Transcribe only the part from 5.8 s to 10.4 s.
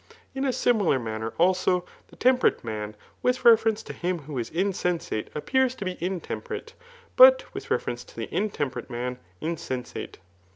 be intemperate, but with reference to the intemperate man, insensate.